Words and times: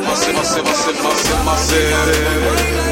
Você, 0.00 0.32
você, 0.32 0.60
mas 0.62 0.62
você, 0.62 0.92
mas 1.44 1.60
você. 1.60 2.83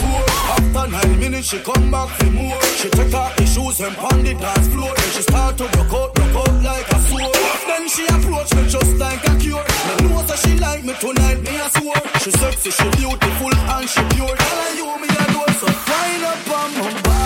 four. 0.00 0.22
After 0.56 0.84
nine 0.90 1.18
minutes, 1.18 1.48
she 1.48 1.58
come 1.60 1.90
back 1.90 2.08
for 2.18 2.30
more. 2.30 2.60
She 2.78 2.88
take 2.90 3.14
off 3.14 3.36
the 3.36 3.46
shoes 3.46 3.80
and 3.80 3.94
pound 3.96 4.26
the 4.26 4.34
dance 4.34 4.68
floor. 4.68 4.92
Then 4.94 5.10
she 5.14 5.22
start 5.22 5.58
to 5.58 5.64
rock 5.64 5.92
out, 5.92 6.10
rock 6.18 6.34
out 6.40 6.54
like 6.62 6.88
a 6.88 6.98
sword. 7.08 7.34
Then 7.66 7.88
she 7.88 8.04
approach 8.06 8.50
me 8.56 8.62
just 8.68 8.96
like 8.96 9.22
a 9.28 9.32
cure. 9.38 9.64
Me 9.86 10.08
know 10.08 10.22
that 10.22 10.38
she 10.38 10.58
like 10.58 10.84
me 10.84 10.94
tonight, 11.00 11.38
me 11.42 11.54
a 11.58 11.68
swore. 11.76 12.02
She 12.22 12.30
sexy, 12.30 12.70
she 12.70 12.88
beautiful, 12.96 13.54
and 13.74 13.88
she 13.88 14.02
pure. 14.14 14.34
Tell 14.36 14.58
her 14.64 14.74
you 14.78 14.86
me 15.02 15.08
a 15.08 15.24
alone, 15.28 15.54
so 15.60 15.66
wind 15.66 16.24
up 16.24 16.50
on 16.58 16.70
my 16.78 17.02
back. 17.02 17.17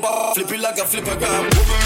boom, 0.00 0.34
flip 0.34 0.52
it 0.52 0.60
like 0.60 0.78
a 0.78 0.84
flipper 0.84 1.16
gun. 1.18 1.85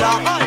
baila. 0.00 0.43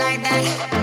Like 0.00 0.22
that. 0.22 0.79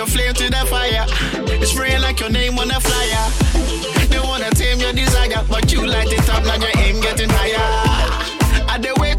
Your 0.00 0.06
flame 0.06 0.32
to 0.32 0.48
the 0.48 0.64
fire. 0.64 1.04
It's 1.60 1.72
spraying 1.72 2.00
like 2.00 2.20
your 2.20 2.30
name 2.30 2.58
on 2.58 2.70
a 2.70 2.80
flyer. 2.80 3.24
They 4.08 4.18
wanna 4.18 4.48
tame 4.50 4.80
your 4.80 4.94
desire, 4.94 5.44
but 5.46 5.70
you 5.70 5.86
light 5.86 6.10
it 6.10 6.26
up, 6.30 6.42
now 6.44 6.56
your 6.56 6.72
aim 6.78 7.02
getting 7.02 7.28
higher. 7.28 7.60
I 8.66 8.78
they 8.78 8.92
wait 8.96 9.09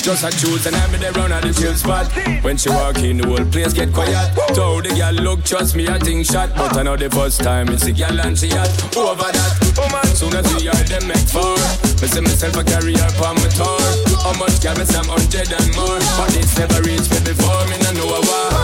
Just 0.00 0.24
a 0.24 0.32
choose 0.32 0.64
and 0.64 0.74
I'm 0.74 0.94
in 0.96 1.04
the 1.04 1.12
round 1.12 1.32
of 1.36 1.44
the 1.44 1.52
chill 1.52 1.76
spot. 1.76 2.08
When 2.40 2.56
she 2.56 2.72
walk 2.72 3.04
in, 3.04 3.20
the 3.20 3.28
whole 3.28 3.44
place 3.44 3.76
get 3.76 3.92
quiet. 3.92 4.32
Told 4.56 4.88
the 4.88 4.96
girl, 4.96 5.12
look, 5.12 5.44
trust 5.44 5.76
me, 5.76 5.86
I 5.92 6.00
think 6.00 6.24
shot. 6.24 6.48
But 6.56 6.72
I 6.80 6.82
know 6.88 6.96
the 6.96 7.12
first 7.12 7.44
time 7.44 7.68
it's 7.68 7.84
the 7.84 7.92
girl 7.92 8.16
and 8.16 8.32
she 8.32 8.48
hot. 8.48 8.72
Over 8.96 9.28
that, 9.28 9.52
oh 9.76 9.84
woman, 9.84 10.08
soon 10.16 10.32
as 10.32 10.48
we 10.56 10.72
are 10.72 10.84
them 10.88 11.04
make 11.04 11.28
four. 11.28 11.52
Me 12.00 12.08
myself 12.24 12.56
a 12.56 12.64
carry 12.64 12.96
her 12.96 13.12
on 13.20 13.36
my 13.44 13.48
tour. 13.52 13.76
How 14.24 14.32
much 14.40 14.56
girl, 14.64 14.72
me 14.80 14.88
some 14.88 15.04
hundred 15.04 15.52
and 15.52 15.68
more. 15.76 16.00
But 16.16 16.32
it's 16.32 16.56
never 16.56 16.80
reached 16.80 17.12
me 17.12 17.20
before, 17.20 17.60
me 17.68 17.76
no 17.84 17.92
know 18.00 18.16
a 18.16 18.20
war. 18.24 18.56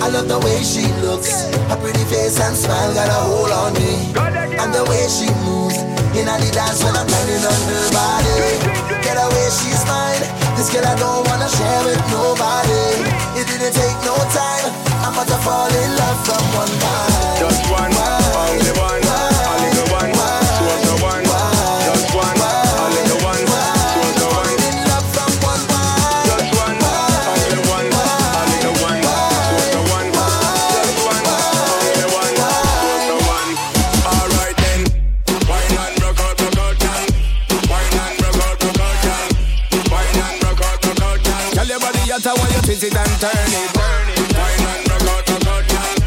I 0.00 0.08
love 0.08 0.32
the 0.32 0.40
way 0.40 0.64
she 0.64 0.88
looks, 1.04 1.44
her 1.68 1.76
pretty 1.76 2.08
face 2.08 2.40
and 2.40 2.56
smile 2.56 2.88
got 2.96 3.12
a 3.12 3.20
hold 3.28 3.52
on 3.52 3.76
me. 3.76 4.16
And 4.56 4.72
the 4.72 4.88
way 4.88 5.04
she 5.12 5.28
moves, 5.44 5.76
in 6.16 6.24
the 6.24 6.48
dance 6.56 6.80
when 6.80 6.96
I'm 6.96 7.04
grinding 7.04 7.44
on 7.44 7.60
her 7.68 7.84
body. 7.92 8.40
Get 9.04 9.20
away, 9.20 9.46
she's 9.52 9.84
mine. 9.84 10.39
This 10.60 10.68
girl 10.74 10.84
I 10.84 10.94
don't 10.94 11.26
wanna 11.26 11.48
share 11.48 11.84
with 11.88 12.04
nobody. 12.12 13.00
It 13.32 13.48
didn't 13.48 13.72
take 13.72 13.96
no 14.04 14.12
time. 14.28 14.68
I'm 15.00 15.14
about 15.14 15.26
to 15.28 15.38
fall 15.40 15.72
in 15.72 15.96
love 15.96 16.20
you 42.20 42.34
want 42.36 42.52
you 42.52 42.60
twist 42.60 42.84
it 42.84 42.92
and 42.92 43.16
turn 43.16 43.32
it, 43.32 43.72
rock 43.76 44.60
out, 44.60 44.92
rock 45.08 45.30
out, 45.30 45.46
rock 45.48 45.72
out, 45.72 46.04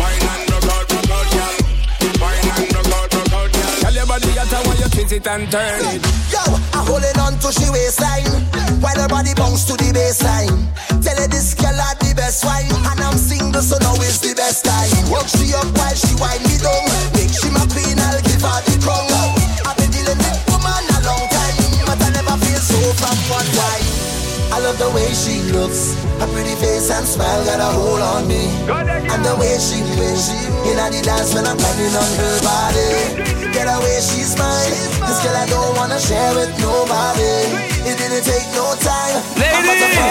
rock 0.00 0.24
out, 0.24 0.56
rock 0.64 0.88
out, 3.12 3.32
rock 3.32 3.56
out. 3.60 3.80
Tell 3.80 3.92
your 3.92 4.06
body 4.06 4.32
you 4.32 4.88
twist 4.88 5.12
it 5.12 5.26
and 5.26 5.50
turn 5.52 5.84
it. 5.84 6.00
Yo, 6.32 6.40
I'm 6.72 6.86
holding 6.88 7.18
on 7.20 7.36
to 7.44 7.52
she 7.52 7.68
waistline. 7.68 8.24
While 8.80 8.96
her 8.96 9.08
body 9.08 9.34
bounce 9.34 9.64
to 9.68 9.76
the 9.76 9.92
baseline. 9.92 10.64
Tell 11.04 11.16
her 11.16 11.28
this 11.28 11.52
girl 11.52 11.76
had 11.76 12.00
the 12.00 12.14
best 12.16 12.44
wine. 12.44 12.72
And 12.72 13.00
I'm 13.00 13.18
single 13.18 13.60
so 13.60 13.76
now 13.84 13.94
is 14.00 14.20
the 14.20 14.32
best 14.34 14.64
time. 14.64 14.88
Work 15.12 15.28
she 15.28 15.52
up 15.52 15.68
while 15.76 15.92
she 15.92 16.16
wind 16.16 16.40
me 16.48 16.56
Her 25.70 26.26
pretty 26.34 26.58
face 26.58 26.90
and 26.90 27.06
smile 27.06 27.44
got 27.46 27.62
a 27.62 27.70
hold 27.70 28.02
on 28.02 28.26
me. 28.26 28.50
And 29.06 29.22
the 29.22 29.38
way 29.38 29.54
she 29.62 29.86
moves 29.86 30.34
In 30.66 30.74
the 30.74 30.98
dance 31.06 31.30
when 31.30 31.46
I'm 31.46 31.56
grinding 31.56 31.94
on 31.94 32.10
her 32.18 32.36
body. 32.42 32.90
Get 33.54 33.70
away, 33.70 34.02
she's 34.02 34.34
mine. 34.34 34.74
This 35.06 35.22
girl 35.22 35.36
I 35.38 35.46
don't 35.46 35.76
wanna 35.78 36.00
share 36.00 36.34
with 36.34 36.50
nobody. 36.58 37.54
It 37.86 37.98
didn't 38.02 38.26
take 38.26 38.50
no 38.50 38.74
time. 38.82 39.22
I'm 39.38 40.09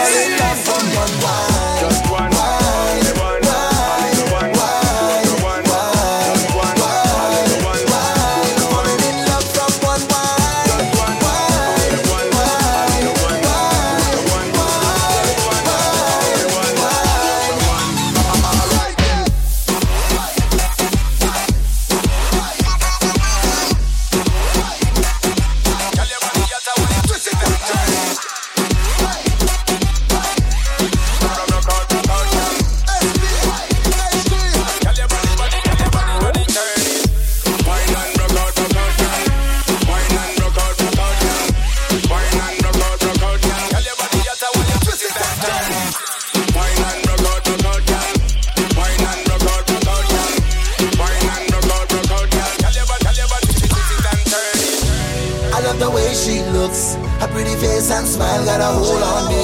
and 57.90 58.06
smile 58.06 58.44
got 58.44 58.60
a 58.60 58.70
hold 58.70 59.02
on 59.02 59.28
me. 59.28 59.42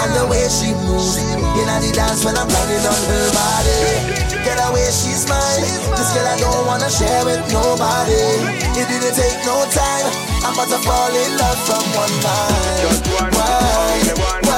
And 0.00 0.12
the 0.16 0.26
way 0.28 0.44
she 0.48 0.72
moves, 0.84 1.16
in 1.16 1.66
the 1.66 1.90
dance 1.94 2.24
when 2.24 2.36
I'm 2.36 2.48
riding 2.48 2.84
on 2.84 3.02
her 3.08 3.26
body. 3.32 4.20
Get 4.44 4.58
away, 4.68 4.88
she's 4.92 5.28
mine. 5.28 5.64
This 5.96 6.12
girl 6.12 6.28
I 6.28 6.36
don't 6.38 6.66
wanna 6.66 6.90
share 6.90 7.24
with 7.24 7.40
nobody. 7.52 8.20
It 8.76 8.86
didn't 8.88 9.14
take 9.16 9.38
no 9.44 9.64
time. 9.72 10.06
I'm 10.44 10.54
about 10.54 10.68
to 10.68 10.78
fall 10.84 11.12
in 11.12 11.36
love 11.36 11.60
from 11.64 11.84
one 11.96 12.14
night. 12.20 13.30
Why? 13.34 14.49